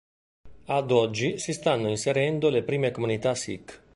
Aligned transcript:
Ad 0.65 0.89
oggi 0.89 1.37
si 1.37 1.53
stanno 1.53 1.87
inserendo 1.87 2.49
le 2.49 2.63
prime 2.63 2.89
comunità 2.89 3.35
Sikh. 3.35 3.83